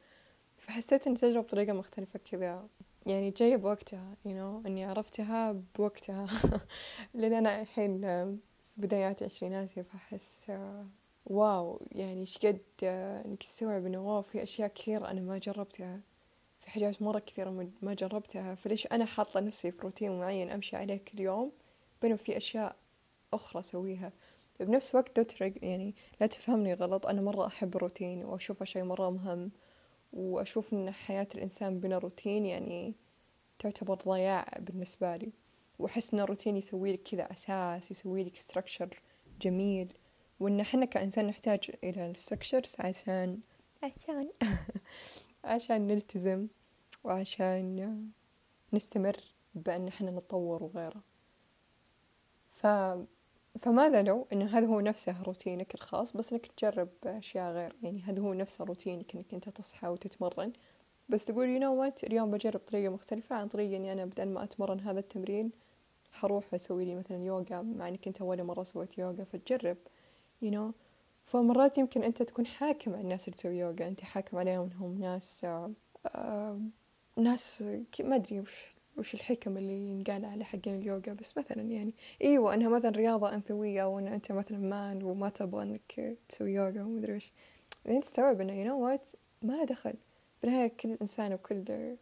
فحسيت 0.58 1.08
إني 1.08 1.16
تجرب 1.16 1.44
بطريقة 1.44 1.74
مختلفة 1.74 2.20
كذا. 2.32 2.68
يعني 3.08 3.32
جاية 3.32 3.56
بوقتها 3.56 4.16
you 4.26 4.30
know 4.30 4.66
إني 4.66 4.86
عرفتها 4.86 5.62
بوقتها. 5.78 6.28
لأن 7.14 7.34
أنا 7.34 7.62
الحين 7.62 8.02
بدايات 8.78 9.24
عشريناتي 9.24 9.84
فأحس 9.84 10.52
واو 11.26 11.82
يعني 11.92 12.22
إيش 12.22 12.38
قد 12.38 12.62
إنك 12.84 13.44
تستوعب 13.44 13.86
إنه 13.86 14.08
واو 14.08 14.22
في 14.22 14.44
أشياء 14.44 14.68
كثيرة 14.70 15.12
أنا 15.12 15.22
ما 15.22 15.38
جربتها 15.38 16.02
في 16.60 16.70
حاجات 16.70 17.02
مرة 17.02 17.20
كثيرة 17.20 17.70
ما 17.82 17.94
جربتها 17.94 18.56
فليش 18.56 18.88
أنا 18.88 19.06
حاطة 19.06 19.40
نفسي 19.40 19.72
في 19.72 19.82
روتين 19.82 20.20
معين 20.20 20.50
أمشي 20.50 20.76
عليه 20.76 20.98
كل 20.98 21.20
يوم؟ 21.20 21.52
بينما 22.02 22.18
في 22.18 22.38
أشياء 22.38 22.76
أخرى 23.34 23.60
أسويها. 23.60 24.12
بنفس 24.60 24.96
الوقت 24.96 25.42
يعني 25.64 25.96
لا 26.22 26.28
تفهمني 26.28 26.74
غلط 26.74 27.06
أنا 27.06 27.22
مرة 27.22 27.48
أحب 27.48 27.76
الروتين 27.76 28.26
وأشوفه 28.26 28.66
شيء 28.66 28.84
مرة 28.84 29.10
مهم. 29.10 29.52
وأشوف 30.14 30.74
إن 30.74 30.92
حياة 30.92 31.28
الإنسان 31.36 31.80
بلا 31.80 31.98
روتين 31.98 32.46
يعني 32.46 32.94
تعتبر 33.60 33.96
ضياع 33.96 34.58
بالنسبة 34.60 35.16
لي. 35.16 35.32
وأحس 35.80 36.14
إن 36.14 36.20
الروتين 36.20 36.58
يسوي 36.58 36.94
لك 36.94 37.04
كذا 37.04 37.32
أساس 37.32 37.92
يسوي 37.92 38.24
لك 38.24 38.36
structure 38.36 38.90
جميل. 39.42 39.94
وإن 40.40 40.60
إحنا 40.60 40.86
كإنسان 40.86 41.28
نحتاج 41.28 41.72
إلى 41.84 42.12
ال 42.12 42.17
structures 42.17 42.76
عشان 42.80 43.40
عشان. 43.84 44.30
عشان 45.44 45.88
نلتزم 45.88 46.48
وعشان 47.04 48.10
نستمر 48.74 49.18
بأن 49.56 49.88
إحنا 49.88 50.12
نتطور 50.12 50.64
وغيره. 50.64 51.04
ف... 52.50 52.68
فماذا 53.58 54.02
لو 54.04 54.28
إن 54.34 54.42
هذا 54.42 54.68
هو 54.68 54.80
نفسه 54.80 55.24
روتينك 55.24 55.76
الخاص 55.76 56.18
بس 56.18 56.34
إنك 56.34 56.46
تجرب 56.46 56.90
أشياء 57.06 57.54
غير؟ 57.54 57.76
يعني 57.84 58.02
هذا 58.02 58.22
هو 58.22 58.34
نفسه 58.34 58.66
روتينك 58.66 59.16
إنك 59.16 59.34
أنت 59.34 59.50
تصحى 59.50 59.88
وتتمرن. 59.88 60.54
بس 61.10 61.26
تقول 61.26 61.50
you 61.50 61.60
know 61.60 61.76
what 61.76 62.04
اليوم 62.04 62.32
بجرب 62.32 62.60
طريقة 62.60 62.94
مختلفة 62.94 63.36
عن 63.36 63.48
طريقة 63.48 63.78
إني 63.78 63.92
أنا 63.92 64.06
بدل 64.06 64.28
ما 64.28 64.44
أتمرن 64.44 64.80
هذا 64.80 65.00
التمرين 65.00 65.52
حروح 66.12 66.54
أسوي 66.54 66.86
لي 66.86 66.96
مثلا 66.96 67.26
يوغا 67.26 67.62
مع 67.62 67.88
إنك 67.88 68.08
أنت 68.08 68.22
ولا 68.22 68.44
مرة 68.44 68.64
سويت 68.64 68.98
يوغا 68.98 69.24
فتجرب. 69.24 69.78
you 70.42 70.52
you 70.52 70.54
know. 70.56 70.74
فمرات 71.24 71.78
يمكن 71.78 72.04
أنت 72.04 72.24
تكون 72.24 72.46
حاكم 72.46 72.94
على 72.94 73.02
الناس 73.02 73.28
اللي 73.28 73.38
تسوي 73.38 73.58
يوغا 73.58 73.88
أنت 73.88 74.02
حاكم 74.02 74.38
عليهم 74.38 74.70
إنهم 74.72 75.00
ناس 75.00 75.46
آه 76.06 76.62
ناس 77.18 77.62
ما 78.00 78.16
أدري 78.16 78.40
وش 78.40 78.77
وش 78.98 79.14
الحكم 79.14 79.58
اللي 79.58 79.74
ينقال 79.74 80.26
على 80.26 80.46
حقين 80.46 80.76
اليوغا؟ 80.76 81.14
بس 81.14 81.38
مثلا 81.38 81.62
يعني 81.62 81.94
إيوه 82.22 82.54
أنها 82.54 82.70
مثلا 82.70 82.92
رياضة 82.92 83.34
أنثوية 83.34 83.84
وأن 83.84 84.08
أنت 84.08 84.32
مثلا 84.32 84.58
man 84.58 85.04
وما 85.04 85.30
تبغى 85.30 85.64
إنك 85.64 86.18
تسوي 86.30 86.52
يوغا 86.54 86.84
ومدري 86.84 87.16
وش 87.16 87.32
بعدين 87.86 88.02
تستوعب 88.02 88.42
إنه 88.42 88.54
you 88.54 88.66
know 88.66 88.80
what 88.86 89.08
ما 89.42 89.54
له 89.54 89.64
دخل. 89.64 89.94
بالنهاية 90.42 90.68
كل 90.68 90.98
إنسان 91.02 91.34
وكل 91.34 91.96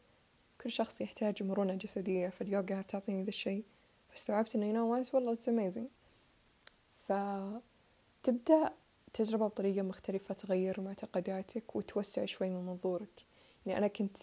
كل 0.61 0.71
شخص 0.71 1.01
يحتاج 1.01 1.43
مرونة 1.43 1.73
جسدية 1.75 2.29
فاليوغا 2.29 2.81
بتعطيني 2.81 3.23
ذا 3.23 3.29
الشيء. 3.29 3.63
فاستوعبت 4.09 4.55
إنه 4.55 4.65
you 4.65 4.73
know 4.73 4.93
what 4.93 5.15
والله 5.15 5.33
it's 5.33 5.49
amazing 5.49 5.87
فتبدأ 7.07 8.73
تجربة 9.13 9.47
بطريقة 9.47 9.81
مختلفة 9.81 10.33
تغير 10.33 10.81
معتقداتك 10.81 11.75
وتوسع 11.75 12.25
شوي 12.25 12.49
من 12.49 12.65
منظورك. 12.65 13.25
يعني 13.65 13.77
أنا 13.79 13.87
كنت 13.87 14.17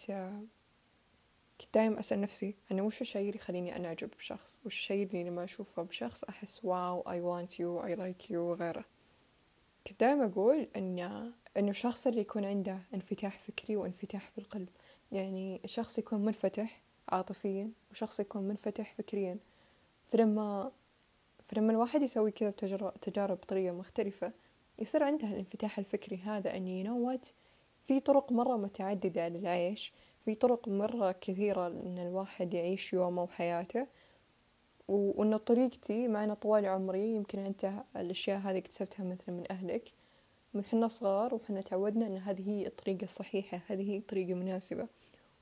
كنت 1.62 1.74
دايما 1.74 2.00
أسأل 2.00 2.20
نفسي 2.20 2.54
أنا 2.70 2.82
وش 2.82 3.00
الشيء 3.00 3.26
اللي 3.26 3.36
يخليني 3.36 3.76
أنا 3.76 3.88
أعجب 3.88 4.10
بشخص؟ 4.18 4.60
وش 4.64 4.78
الشيء 4.78 5.06
اللي 5.06 5.24
لما 5.24 5.44
أشوفه 5.44 5.82
بشخص 5.82 6.24
أحس 6.24 6.64
wow 6.64 7.02
I 7.02 7.06
want 7.06 7.50
you 7.50 7.86
I 7.88 7.98
like 8.00 8.30
you 8.30 8.36
وغيره. 8.36 8.84
كنت 9.86 10.00
دايما 10.00 10.24
أقول 10.24 10.68
أن 10.76 10.98
أنه 11.56 11.70
الشخص 11.70 12.06
اللي 12.06 12.20
يكون 12.20 12.44
عنده 12.44 12.78
انفتاح 12.94 13.38
فكري 13.38 13.76
وانفتاح 13.76 14.30
بالقلب. 14.36 14.68
يعني 15.12 15.60
الشخص 15.64 15.98
يكون 15.98 16.24
منفتح 16.24 16.82
عاطفيا 17.08 17.70
وشخص 17.90 18.20
يكون 18.20 18.42
منفتح 18.42 18.94
فكريا. 18.94 19.38
فلما 20.04 20.72
فلما 21.42 21.72
الواحد 21.72 22.02
يسوي 22.02 22.30
كذا 22.30 22.50
تجارب 23.00 23.36
بطريقة 23.36 23.74
مختلفة 23.74 24.32
يصير 24.78 25.02
عنده 25.02 25.28
الانفتاح 25.28 25.78
الفكري 25.78 26.16
هذا 26.16 26.56
أن 26.56 26.68
ينوت 26.68 27.34
في 27.84 28.00
طرق 28.00 28.32
مرة 28.32 28.56
متعددة 28.56 29.28
للعيش. 29.28 29.92
في 30.24 30.34
طرق 30.34 30.68
مرة 30.68 31.12
كثيرة 31.12 31.66
إن 31.66 31.98
الواحد 31.98 32.54
يعيش 32.54 32.92
يومه 32.92 33.22
وحياته 33.22 33.86
وإن 34.88 35.36
طريقتي 35.36 36.08
معنا 36.08 36.34
طوال 36.34 36.66
عمري 36.66 37.14
يمكن 37.14 37.38
أنت 37.38 37.72
الأشياء 37.96 38.38
هذه 38.38 38.58
اكتسبتها 38.58 39.04
مثلا 39.04 39.34
من 39.34 39.44
أهلك. 39.50 39.92
من 40.54 40.64
حنا 40.64 40.88
صغار 40.88 41.34
وحنا 41.34 41.60
تعودنا 41.60 42.06
أن 42.06 42.16
هذه 42.16 42.48
هي 42.48 42.66
الطريقة 42.66 43.04
الصحيحة 43.04 43.60
هذه 43.66 43.90
هي 43.90 43.96
الطريقة 43.96 44.32
المناسبة. 44.32 44.88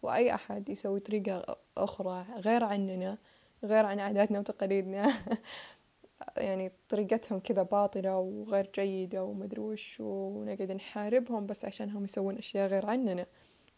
وأي 0.03 0.35
أحد 0.35 0.69
يسوي 0.69 1.01
طريقة 1.01 1.57
أخرى 1.77 2.27
غير 2.37 2.65
عننا 2.65 3.19
غير 3.65 3.87
عن 3.87 4.01
عاداتنا 4.01 4.39
وتقاليدنا. 4.39 5.15
يعني 6.37 6.73
طريقتهم 6.89 7.39
كذا 7.39 7.63
باطلة 7.63 8.19
وغير 8.19 8.71
جيدة 8.75 9.25
ومدري 9.25 9.61
وش 9.61 10.01
ونقعد 10.01 10.73
نحاربهم 10.73 11.47
بس 11.47 11.65
عشانهم 11.65 12.05
يسوون 12.05 12.37
أشياء 12.37 12.69
غير 12.69 12.87
عننا. 12.87 13.27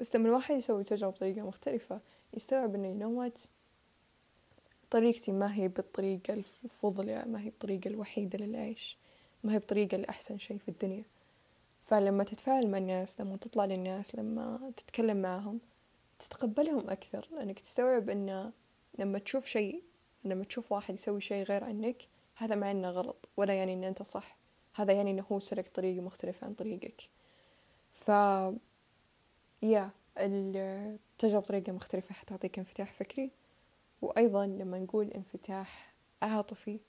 بس 0.02 0.16
لما 0.16 0.28
الواحد 0.28 0.54
يسوي 0.54 0.84
تجربة 0.84 1.12
بطريقة 1.12 1.42
مختلفة 1.42 2.00
يستوعب 2.34 2.74
إنه 2.74 2.88
ينوت 2.88 3.50
طريقتي 4.90 5.32
ما 5.32 5.54
هي 5.54 5.68
بالطريقة 5.68 6.44
الفضلة 6.64 7.24
ما 7.24 7.40
هي 7.40 7.44
بالطريقة 7.44 7.88
الوحيدة 7.88 8.38
للعيش 8.38 8.98
ما 9.44 9.52
هي 9.52 9.58
بالطريقة 9.58 9.94
الأحسن 9.94 10.38
شيء 10.38 10.58
في 10.58 10.68
الدنيا. 10.68 11.04
فلما 11.86 12.24
تتفاعل 12.24 12.70
مع 12.70 12.78
الناس 12.78 13.20
لما 13.20 13.36
تطلع 13.36 13.64
للناس 13.64 14.14
لما 14.14 14.72
تتكلم 14.76 15.22
معهم 15.22 15.60
تتقبلهم 16.18 16.90
أكثر 16.90 17.28
لأنك 17.32 17.60
تستوعب 17.60 18.10
إنه 18.10 18.52
لما 18.98 19.18
تشوف 19.18 19.46
شيء 19.46 19.82
لما 20.24 20.44
تشوف 20.44 20.72
واحد 20.72 20.94
يسوي 20.94 21.20
شيء 21.20 21.44
غير 21.44 21.64
عنك 21.64 22.08
هذا 22.36 22.54
مع 22.54 22.70
إنه 22.70 22.90
غلط 22.90 23.28
ولا 23.36 23.54
يعني 23.54 23.74
إن 23.74 23.84
أنت 23.84 24.02
صح. 24.02 24.36
هذا 24.74 24.92
يعني 24.92 25.10
إنه 25.10 25.24
هو 25.32 25.38
سلك 25.38 25.68
طريقة 25.68 26.00
مختلفة 26.00 26.46
عن 26.46 26.54
طريقك. 26.54 27.02
ف 27.92 28.10
يا 29.62 29.90
التجربة 30.18 31.38
بطريقة 31.38 31.72
مختلفة 31.72 32.14
حتعطيك 32.14 32.58
انفتاح 32.58 32.92
فكري. 32.92 33.30
وأيضا 34.02 34.46
لما 34.46 34.78
نقول 34.78 35.08
انفتاح 35.10 35.94
عاطفي 36.22 36.80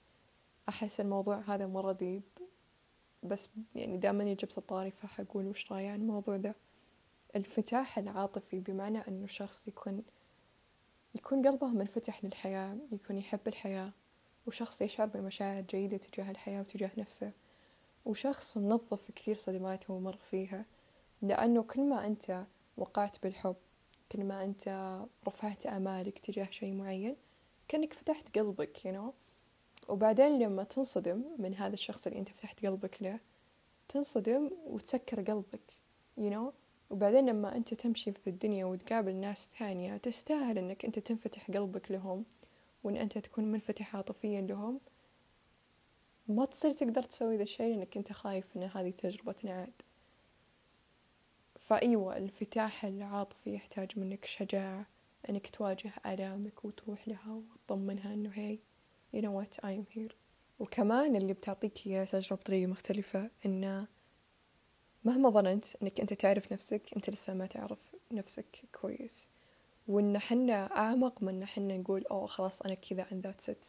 أحس 0.70 1.00
الموضوع 1.00 1.39
هذا 1.48 1.68
مرة 1.68 1.92
ديب. 1.92 2.22
بس 3.24 3.50
يعني 3.75 3.98
دائما 3.98 4.34
جبت 4.34 4.58
الطاري 4.58 4.92
فحقول 4.92 5.48
وش 5.48 5.72
رأيي 5.72 5.88
عن 5.88 6.01
الموضوع 6.01 6.38
ده. 6.38 6.56
الانفتاح 7.30 7.98
العاطفي 7.98 8.60
بمعنى 8.60 9.00
أنه 9.08 9.24
الشخص 9.24 9.68
يكون 9.68 10.03
يكون 11.15 11.48
قلبه 11.48 11.68
منفتح 11.68 12.24
للحياة 12.25 12.77
يكون 12.92 13.18
يحب 13.18 13.48
الحياة. 13.48 13.92
وشخص 14.48 14.82
يشعر 14.82 15.08
بمشاعر 15.08 15.62
جيدة 15.62 15.98
تجاه 15.98 16.32
الحياة 16.32 16.60
وتجاه 16.60 16.92
نفسه. 16.98 17.32
وشخص 18.06 18.58
منظف 18.58 19.12
كثير 19.12 19.38
صدمات 19.38 19.92
هو 19.92 20.00
مر 20.00 20.18
فيها. 20.18 20.65
لأنه 21.22 21.63
كل 21.63 21.89
ما 21.89 22.08
أنت 22.08 22.46
وقعت 22.77 23.24
بالحب 23.24 23.56
كل 24.12 24.24
ما 24.24 24.44
أنت 24.44 25.00
رفعت 25.27 25.65
آمالك 25.65 26.20
تجاه 26.20 26.48
شيء 26.51 26.74
معين 26.74 27.15
كأنك 27.68 27.94
فتحت 27.94 28.38
قلبك 28.39 28.77
you 28.77 28.96
know? 28.96 29.13
وبعدين 29.89 30.39
لما 30.39 30.63
تنصدم 30.63 31.24
من 31.39 31.56
هذا 31.56 31.74
الشخص 31.74 32.08
اللي 32.08 32.20
أنت 32.20 32.30
فتحت 32.30 32.65
قلبك 32.65 33.03
له 33.03 33.20
تنصدم 33.88 34.51
وتسكر 34.65 35.22
قلبك 35.22 35.72
you 36.20 36.34
know? 36.34 36.53
وبعدين 36.89 37.30
لما 37.30 37.56
أنت 37.56 37.74
تمشي 37.74 38.12
في 38.12 38.30
الدنيا 38.30 38.65
وتقابل 38.65 39.15
ناس 39.15 39.50
ثانية 39.60 39.98
تستاهل 39.98 40.58
أنك 40.58 40.86
أنت 40.86 41.00
تنفتح 41.00 41.51
قلبك 41.51 41.92
لهم 41.92 42.25
وإن 42.84 42.98
أنت 42.98 43.18
تكون 43.18 43.51
منفتح 43.51 43.96
عاطفيا 43.96 44.42
لهم 44.42 44.80
ما 46.27 46.46
تصير 46.46 46.72
تقدر 46.72 47.03
تسوي 47.03 47.38
ذا 47.38 47.44
الشيء 47.44 47.75
لأنك 47.75 47.98
أنت 47.98 48.13
خايف 48.13 48.46
إن 48.56 48.63
هذه 48.63 48.92
تجربة 48.92 49.32
تنعاد 49.32 49.82
فأيوة 51.63 52.17
الانفتاح 52.17 52.86
العاطفي 52.86 53.53
يحتاج 53.53 54.00
منك 54.00 54.25
شجاعة 54.25 54.86
إنك 55.29 55.50
تواجه 55.50 55.93
آلامك 56.05 56.65
وتروح 56.65 57.08
لها 57.08 57.41
وتطمنها 57.53 58.13
إنه 58.13 58.29
هي 58.34 58.60
you 59.15 59.20
know 59.22 59.32
what 59.32 59.65
I 59.65 59.70
am 59.70 59.96
here. 59.98 60.13
وكمان 60.60 61.15
اللي 61.15 61.34
بتعطيك 61.34 61.88
إياه 61.88 62.05
تجربة 62.05 62.41
بطريقة 62.41 62.67
مختلفة 62.67 63.29
إنه 63.46 63.88
مهما 65.03 65.29
ظننت 65.29 65.63
إنك 65.84 66.00
أنت 66.00 66.13
تعرف 66.13 66.53
نفسك 66.53 66.82
أنت 66.96 67.10
لسه 67.10 67.34
ما 67.34 67.46
تعرف 67.46 67.89
نفسك 68.12 68.65
كويس. 68.82 69.29
وإن 69.88 70.20
حنا 70.20 70.77
أعمق 70.77 71.24
من 71.24 71.46
حنا 71.46 71.77
نقول 71.77 72.05
أوه 72.12 72.27
خلاص 72.27 72.62
أنا 72.62 72.74
كذا 72.74 73.03
and 73.03 73.27
that's 73.27 73.53
it. 73.53 73.65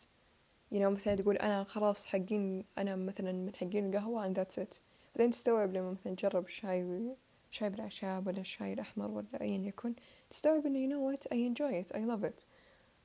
You 0.75 0.79
know 0.79 0.83
مثلا 0.83 1.15
تقول 1.15 1.37
أنا 1.37 1.65
خلاص 1.65 2.07
حقين 2.07 2.65
أنا 2.79 2.97
مثلا 2.97 3.33
من 3.33 3.55
حقين 3.55 3.89
القهوة 3.91 4.29
and 4.29 4.37
that's 4.37 4.63
it. 4.63 4.81
بعدين 5.17 5.31
تستوعب 5.31 5.73
لما 5.73 5.91
مثلا 5.91 6.15
تجرب 6.15 6.49
شاي 6.49 6.85
شاي 7.55 7.71
بالأعشاب 7.71 8.27
ولا 8.27 8.41
الشاي 8.41 8.73
الأحمر 8.73 9.11
ولا 9.11 9.41
أيا 9.41 9.59
يكن 9.59 9.95
تستوعب 10.31 10.67
إنه 10.67 10.87
you 10.87 10.91
know 10.91 11.17
what 11.17 11.27
I 11.33 11.37
enjoy 11.37 11.85
it 11.85 11.97
I 11.97 12.01
love 12.01 12.25
it. 12.25 12.47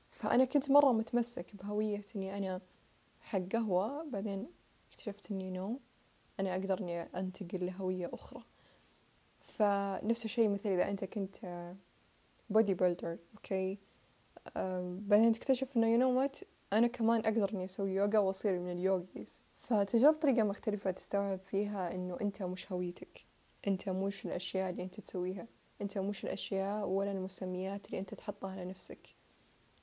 فأنا 0.08 0.44
كنت 0.44 0.70
مرة 0.70 0.92
متمسك 0.92 1.56
بهوية 1.56 2.02
إني 2.16 2.36
أنا 2.36 2.60
حق 3.20 3.38
قهوة 3.52 4.04
بعدين 4.04 4.46
اكتشفت 4.90 5.30
إني 5.30 5.50
no 5.50 5.80
أنا 6.40 6.52
أقدر 6.52 6.80
إني 6.80 7.02
أنتقل 7.02 7.66
لهوية 7.66 8.10
أخرى. 8.12 8.42
فنفس 9.40 10.24
الشيء 10.24 10.48
مثل 10.48 10.68
إذا 10.68 10.90
أنت 10.90 11.04
كنت 11.04 11.36
bodybuilder 12.50 13.18
okay 13.34 13.78
بعدين 15.08 15.32
تكتشف 15.32 15.76
إنه 15.76 15.96
you 15.96 16.00
know 16.00 16.28
what 16.30 16.44
أنا 16.72 16.86
كمان 16.86 17.20
أقدر 17.20 17.50
إني 17.54 17.64
أسوي 17.64 17.94
يوغا 17.94 18.18
وأصير 18.18 18.58
من 18.58 18.72
ال 18.72 18.84
yogis 18.84 19.42
فتجرب 19.58 20.14
طريقة 20.14 20.42
مختلفة 20.42 20.90
تستوعب 20.90 21.38
فيها 21.38 21.94
إنه 21.94 22.16
أنت 22.20 22.42
مش 22.42 22.72
هويتك. 22.72 23.29
أنت 23.68 23.88
مش 23.88 24.26
الأشياء 24.26 24.70
اللي 24.70 24.82
أنت 24.82 25.00
تسويها. 25.00 25.46
أنت 25.82 25.98
مش 25.98 26.24
الأشياء 26.24 26.86
ولا 26.86 27.12
المسميات 27.12 27.86
اللي 27.86 27.98
أنت 27.98 28.14
تحطها 28.14 28.64
لنفسك 28.64 29.14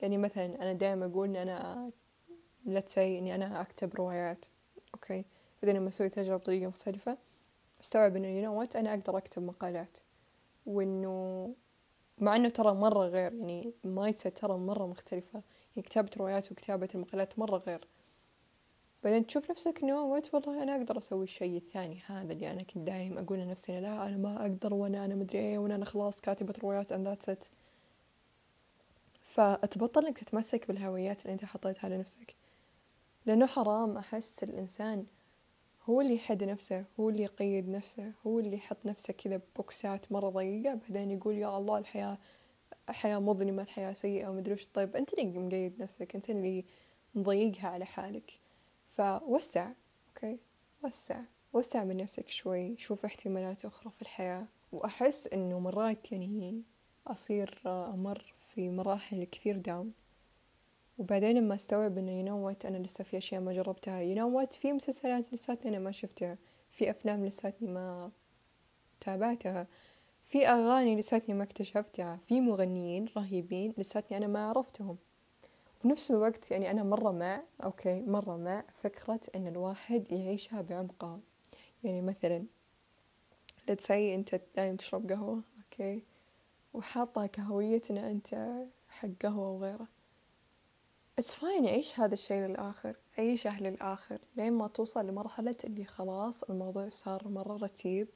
يعني 0.01 0.17
مثلا 0.17 0.45
أنا 0.45 0.73
دائما 0.73 1.05
أقول 1.05 1.29
إن 1.29 1.35
أنا 1.35 1.91
تسي 2.81 3.19
إني 3.19 3.35
أنا 3.35 3.61
أكتب 3.61 3.95
روايات 3.95 4.45
okay؟ 4.93 5.25
بعدين 5.63 5.75
لما 5.75 5.89
أسوي 5.89 6.09
تجربة 6.09 6.37
بطريقة 6.37 6.67
مختلفة 6.67 7.17
أستوعب 7.81 8.15
إنه 8.15 8.27
you 8.27 8.43
know 8.43 8.61
أنا 8.75 8.93
أقدر 8.93 9.17
أكتب 9.17 9.43
مقالات. 9.43 9.97
وإنه 10.65 11.55
مع 12.17 12.35
إنه 12.35 12.49
ترى 12.49 12.73
مرة 12.73 13.07
غير 13.07 13.33
يعني 13.33 13.73
مايسة 13.83 14.29
ترى 14.29 14.57
مرة 14.57 14.85
مختلفة. 14.85 15.43
يعني 15.75 15.87
كتابة 15.87 16.09
روايات 16.17 16.51
وكتابة 16.51 16.87
المقالات 16.95 17.39
مرة 17.39 17.57
غير. 17.57 17.87
بعدين 19.07 19.27
تشوف 19.27 19.51
نفسك 19.51 19.83
إنه 19.83 20.01
وات 20.01 20.33
والله 20.33 20.63
أنا 20.63 20.75
أقدر 20.75 20.97
أسوي 20.97 21.23
الشيء 21.23 21.57
الثاني 21.57 22.01
هذا 22.05 22.33
اللي 22.33 22.51
أنا 22.51 22.63
كنت 22.63 22.77
دايم 22.77 23.17
أقول 23.17 23.39
لنفسي 23.39 23.79
لا 23.79 24.07
أنا 24.07 24.17
ما 24.17 24.41
أقدر 24.41 24.73
وأنا 24.73 25.05
أنا 25.05 25.15
مدري 25.15 25.39
إيه 25.39 25.57
وأنا 25.57 25.75
أنا 25.75 25.85
خلاص 25.85 26.21
كاتبة 26.21 26.53
روايات 26.63 26.93
and 26.93 27.07
that's 27.07 27.33
it. 27.33 27.51
فتبطل 29.21 30.05
إنك 30.05 30.17
تتمسك 30.17 30.67
بالهويات 30.67 31.21
اللي 31.21 31.33
أنت 31.33 31.45
حطيتها 31.45 31.89
لنفسك. 31.89 32.35
لأنه 33.25 33.45
حرام 33.45 33.97
أحس 33.97 34.43
الإنسان 34.43 35.05
هو 35.85 36.01
اللي 36.01 36.15
يحد 36.15 36.43
نفسه 36.43 36.85
هو 36.99 37.09
اللي 37.09 37.23
يقيد 37.23 37.69
نفسه 37.69 38.11
هو 38.27 38.39
اللي 38.39 38.57
يحط 38.57 38.85
نفسه 38.85 39.13
كذا 39.13 39.41
boxات 39.55 40.11
مرة 40.11 40.29
ضيقة 40.29 40.73
بعدين 40.73 41.11
يقول 41.11 41.37
يا 41.37 41.57
الله 41.57 41.77
الحياة 41.77 42.17
حياة 42.89 43.19
مظلمة 43.19 43.63
الحياة 43.63 43.93
سيئة 43.93 44.27
ومدري 44.27 44.53
وش. 44.53 44.65
طيب 44.65 44.95
أنت 44.95 45.13
اللي 45.13 45.39
مقيد 45.39 45.81
نفسك 45.81 46.15
أنت 46.15 46.29
اللي 46.29 46.65
مضيقها 47.15 47.67
على 47.67 47.85
حالك. 47.85 48.46
فوسع 48.97 49.71
okay؟ 50.09 50.39
وسع. 50.83 51.21
وسع 51.53 51.83
من 51.83 51.97
نفسك 51.97 52.29
شوي 52.29 52.77
شوف 52.77 53.05
احتمالات 53.05 53.65
أخرى 53.65 53.91
في 53.91 54.01
الحياة. 54.01 54.47
وأحس 54.71 55.27
إنه 55.27 55.59
مرات 55.59 56.11
يعني 56.11 56.63
أصير 57.07 57.61
أمر 57.65 58.33
في 58.49 58.69
مراحل 58.69 59.23
كثير 59.23 59.57
down 59.57 59.93
وبعدين 60.97 61.37
لما 61.37 61.55
أستوعب 61.55 61.97
إنه 61.97 62.11
you 62.11 62.26
know 62.26 62.46
what 62.46 62.65
أنا 62.65 62.77
لسه 62.77 63.03
في 63.03 63.17
أشياء 63.17 63.41
ما 63.41 63.53
جربتها. 63.53 64.01
you 64.01 64.16
know 64.16 64.34
what 64.34 64.53
في 64.53 64.73
مسلسلات 64.73 65.33
لساتني 65.33 65.69
أنا 65.69 65.79
ما 65.79 65.91
شفتها. 65.91 66.37
في 66.69 66.89
أفلام 66.89 67.25
لساتني 67.25 67.71
ما 67.71 68.11
تابعتها. 68.99 69.67
في 70.23 70.47
أغاني 70.47 70.95
لساتني 70.95 71.35
ما 71.35 71.43
اكتشفتها. 71.43 72.17
في 72.17 72.41
مغنيين 72.41 73.05
رهيبين 73.17 73.73
لساتني 73.77 74.17
أنا 74.17 74.27
ما 74.27 74.49
عرفتهم. 74.49 74.97
بنفس 75.87 76.11
الوقت 76.11 76.51
يعني 76.51 76.71
أنا 76.71 76.83
مرة 76.83 77.11
مع 77.11 77.43
okay 77.63 78.01
مرة 78.01 78.37
مع 78.37 78.63
فكرة 78.83 79.19
إن 79.35 79.47
الواحد 79.47 80.11
يعيشها 80.11 80.61
بعمقها. 80.61 81.19
يعني 81.83 82.01
مثلا 82.01 82.45
let's 83.71 83.85
say 83.87 83.91
أنت 83.91 84.41
دايم 84.55 84.75
تشرب 84.75 85.11
قهوة 85.11 85.41
okay 85.57 86.03
وحاطه 86.73 87.25
كهوية 87.25 87.97
إن 87.97 88.11
أنت 88.11 88.55
حق 88.89 89.09
قهوة 89.21 89.49
وغيره. 89.49 89.87
it's 91.19 91.35
fine 91.35 91.67
عيش 91.67 91.99
هذا 91.99 92.13
الشيء 92.13 92.41
للآخر 92.41 92.95
عيشه 93.17 93.61
للآخر 93.61 94.19
لين 94.35 94.53
ما 94.53 94.67
توصل 94.67 95.07
لمرحلة 95.07 95.57
اللي 95.63 95.85
خلاص 95.85 96.43
الموضوع 96.43 96.89
صار 96.89 97.27
مرة 97.27 97.57
رتيب 97.57 98.07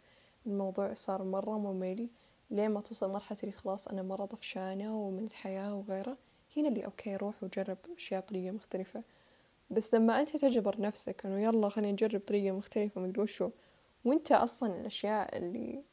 الموضوع 0.46 0.94
صار 0.94 1.24
مرة 1.24 1.58
ممل 1.58 2.10
لين 2.50 2.72
ما 2.72 2.82
توصل 2.82 3.12
مرحلة 3.12 3.38
اللي 3.44 3.52
خلاص 3.52 3.88
أنا 3.88 4.02
مرة 4.02 4.26
طفشانة 4.26 4.98
ومن 4.98 5.26
الحياة 5.26 5.76
وغيره. 5.76 6.18
هنا 6.58 6.68
اللي 6.68 6.86
okay 6.86 7.16
روح 7.16 7.44
وجرب 7.44 7.78
أشياء 7.98 8.22
بطريقة 8.22 8.52
مختلفة. 8.52 9.04
بس 9.70 9.94
لما 9.94 10.20
أنت 10.20 10.38
تجبر 10.38 10.82
نفسك 10.82 11.26
إنه 11.26 11.40
يلا 11.44 11.70
خلينا 11.70 11.92
نجرب 11.92 12.22
طريقة 12.22 12.56
مختلفة 12.56 13.02
مدري 13.02 13.22
وشو 13.22 13.50
وأنت 14.06 14.32
أصلا 14.32 14.80
الأشياء 14.80 15.38
اللي 15.38 15.84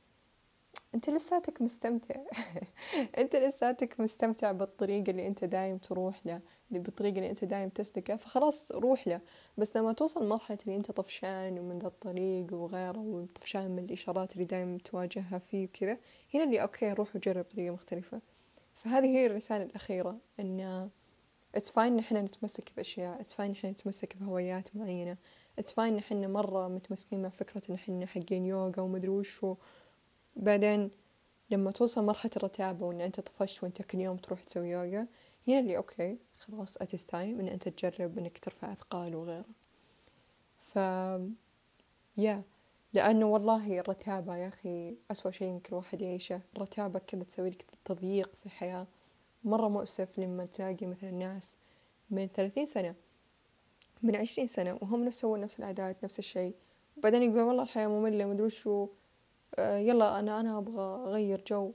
أنت 0.94 1.10
لساتك 1.10 1.62
مستمتع. 1.62 2.20
أنت 3.18 3.36
لساتك 3.36 4.00
مستمتع 4.00 4.52
بالطريقة 4.52 5.10
اللي 5.10 5.26
أنت 5.26 5.44
دايم 5.44 5.78
تروح 5.78 6.26
له 6.26 6.40
بالطريقة 6.70 7.16
اللي 7.16 7.30
أنت 7.30 7.44
دايم 7.44 7.68
تسلكه 7.68 8.16
فخلاص 8.16 8.72
روح 8.72 9.08
له. 9.08 9.20
بس 9.58 9.76
لما 9.76 9.92
توصل 9.92 10.28
مرحلة 10.28 10.58
اللي 10.66 10.76
أنت 10.76 10.90
طفشان 10.90 11.58
ومن 11.58 11.78
ذا 11.78 11.86
الطريق 11.86 12.54
وغيره 12.54 12.98
وطفشان 12.98 13.70
من 13.70 13.84
الإشارات 13.84 14.32
اللي 14.32 14.44
دايم 14.44 14.78
تواجهها 14.78 15.38
فيه 15.38 15.64
وكذا 15.66 15.98
هنا 16.34 16.44
اللي 16.44 16.62
okay 16.62 16.92
روح 16.92 17.16
وجرب 17.16 17.44
طريقة 17.44 17.72
مختلفة. 17.74 18.20
فهذه 18.78 19.06
هي 19.06 19.26
الرسالة 19.26 19.64
الأخيرة 19.64 20.18
إن 20.40 20.90
it's 21.54 21.70
fine 21.72 21.92
إن 21.92 21.98
إحنا 21.98 22.22
نتمسك 22.22 22.72
بأشياء 22.76 23.20
it's 23.20 23.34
fine 23.34 23.50
إن 23.50 23.56
إحنا 23.56 23.70
نتمسك 23.70 24.16
بهويات 24.16 24.76
معينة 24.76 25.16
it's 25.58 25.72
fine 25.72 25.92
إن 25.92 25.98
إحنا 25.98 26.28
مرة 26.28 26.68
متمسكين 26.68 27.22
مع 27.22 27.28
فكرة 27.28 27.62
إن 27.70 27.74
إحنا 27.74 28.06
حقين 28.06 28.44
يوغا 28.46 28.80
ومدري 28.80 29.08
وشو 29.08 29.56
بعدين 30.36 30.90
لما 31.50 31.70
توصل 31.70 32.04
مرحلة 32.04 32.30
الرتابة 32.36 32.86
وإن 32.86 33.00
أنت 33.00 33.20
طفشت 33.20 33.62
وأنت 33.62 33.82
كل 33.82 33.98
يوم 33.98 34.16
تروح 34.16 34.44
تسوي 34.44 34.68
يوغا 34.68 35.06
هنا 35.48 35.58
اللي 35.58 35.76
okay 35.76 36.18
خلاص 36.38 36.76
it's 36.76 37.06
time 37.06 37.40
إن 37.40 37.48
أنت 37.48 37.68
تجرب 37.68 38.18
إنك 38.18 38.38
ترفع 38.38 38.72
أثقال 38.72 39.14
وغيره. 39.16 39.44
ف 40.58 40.76
yeah 42.16 42.42
لأنه 42.92 43.26
والله 43.26 43.78
الرتابة 43.80 44.36
يا 44.36 44.48
أخي 44.48 44.96
أسوأ 45.10 45.30
شيء 45.30 45.48
يمكن 45.48 45.68
الواحد 45.72 46.02
يعيشه. 46.02 46.40
الرتابة 46.56 46.98
كذا 46.98 47.22
تسوي 47.22 47.50
لك 47.50 47.64
تضييق 47.84 48.30
في 48.40 48.46
الحياة. 48.46 48.86
مرة 49.44 49.68
مؤسف 49.68 50.18
لما 50.18 50.46
تلاقي 50.46 50.86
مثلا 50.86 51.10
ناس 51.10 51.58
من 52.10 52.26
ثلاثين 52.26 52.66
سنة 52.66 52.94
من 54.02 54.16
عشرين 54.16 54.48
سنة 54.48 54.78
وهم 54.82 55.04
نفس 55.04 55.24
نفس 55.24 55.58
العادات 55.58 56.04
نفس 56.04 56.18
الشيء. 56.18 56.54
وبعدين 56.96 57.22
يقولون 57.22 57.44
والله 57.44 57.62
الحياة 57.62 57.88
مملة 57.88 58.24
مدري 58.24 58.50
شو 58.50 58.88
آه، 59.58 59.78
يلا 59.78 60.18
أنا 60.18 60.40
أنا 60.40 60.58
أبغى 60.58 61.10
أغير 61.10 61.44
جو. 61.46 61.72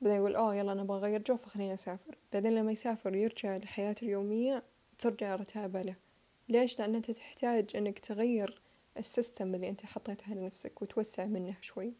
بعدين 0.00 0.16
يقول 0.16 0.36
oh 0.36 0.54
يلا 0.54 0.72
أنا 0.72 0.82
أبغى 0.82 0.98
أغير 0.98 1.22
جو 1.22 1.36
فخليني 1.36 1.74
أسافر. 1.74 2.18
بعدين 2.32 2.52
لما 2.52 2.72
يسافر 2.72 3.12
ويرجع 3.12 3.56
لحياته 3.56 4.04
اليومية 4.04 4.62
ترجع 4.98 5.34
رتابة 5.34 5.82
له. 5.82 5.96
ليش؟ 6.48 6.78
لأن 6.78 6.94
أنت 6.94 7.10
تحتاج 7.10 7.76
أنك 7.76 7.98
تغير 7.98 8.60
ال 9.00 9.08
system 9.08 9.54
اللي 9.54 9.68
أنت 9.68 9.86
حطيته 9.86 10.34
لنفسك 10.34 10.82
وتوسع 10.82 11.24
منه 11.24 11.56
شوي. 11.60 11.92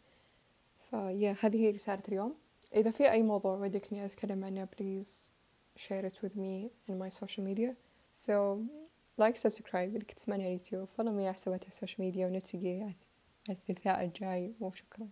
ف 0.90 0.99
yeah 0.99 1.36
هذه 1.40 1.56
هي 1.56 1.70
رسالة 1.70 2.02
اليوم. 2.08 2.34
إذا 2.74 2.90
في 2.90 3.10
أي 3.10 3.22
موضوع 3.22 3.56
ودك 3.56 3.92
إني 3.92 4.04
أتكلم 4.04 4.44
عنه 4.44 4.68
please 4.76 5.30
share 5.80 6.04
it 6.04 6.22
with 6.22 6.36
me 6.36 6.70
in 6.88 6.98
my 6.98 7.08
social 7.08 7.42
media. 7.42 7.74
So 8.12 8.58
like 9.20 9.36
subscribe. 9.36 9.74
إذا 9.74 9.98
كنت 9.98 10.12
تسمعني 10.12 10.44
على 10.44 10.54
اليوتيوب 10.54 10.88
follow 10.88 11.12
me 11.16 11.24
على 11.24 11.32
حسابات 11.32 11.68
السوشيال 11.68 12.00
ميديا 12.00 12.26
ونتلاقي 12.26 12.94
الثلاثاء 13.50 14.04
الجاي. 14.04 14.54
وشكرا. 14.60 15.08